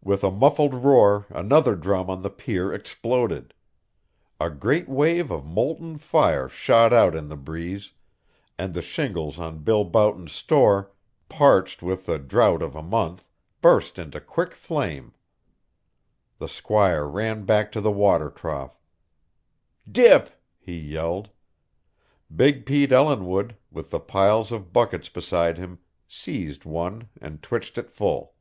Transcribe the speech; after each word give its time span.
With 0.00 0.24
a 0.24 0.30
muffled 0.30 0.72
roar 0.72 1.26
another 1.28 1.76
drum 1.76 2.08
on 2.08 2.22
the 2.22 2.30
pier 2.30 2.72
exploded. 2.72 3.52
A 4.40 4.48
great 4.48 4.88
wave 4.88 5.30
of 5.30 5.44
molten 5.44 5.98
fire 5.98 6.48
shot 6.48 6.94
out 6.94 7.14
in 7.14 7.28
the 7.28 7.36
breeze, 7.36 7.92
and 8.56 8.72
the 8.72 8.80
shingles 8.80 9.38
on 9.38 9.58
Bill 9.64 9.84
Boughton's 9.84 10.32
store, 10.32 10.90
parched 11.28 11.82
with 11.82 12.06
the 12.06 12.18
drought 12.18 12.62
of 12.62 12.74
a 12.74 12.82
month, 12.82 13.28
burst 13.60 13.98
into 13.98 14.18
quick 14.18 14.54
flame. 14.54 15.12
The 16.38 16.48
squire 16.48 17.04
ran 17.06 17.44
back 17.44 17.70
to 17.72 17.82
the 17.82 17.92
water 17.92 18.30
trough. 18.30 18.80
"Dip!" 19.86 20.30
he 20.58 20.78
yelled. 20.78 21.28
Big 22.34 22.64
Pete 22.64 22.92
Ellinwood, 22.92 23.58
with 23.70 23.90
the 23.90 24.00
piles 24.00 24.52
of 24.52 24.72
buckets 24.72 25.10
beside 25.10 25.58
him, 25.58 25.80
seized 26.06 26.64
one 26.64 27.10
and 27.20 27.42
twitched 27.42 27.76
it 27.76 27.90
full. 27.90 28.32